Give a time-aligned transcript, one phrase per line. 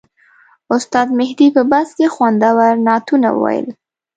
[0.75, 3.67] استاد مهدي په بس کې خوندور نعتونه وویل.